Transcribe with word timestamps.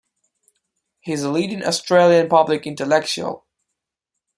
He 1.01 1.11
is 1.13 1.21
a 1.21 1.29
leading 1.29 1.63
Australian 1.63 2.27
public 2.27 2.65
intellectual. 2.65 3.45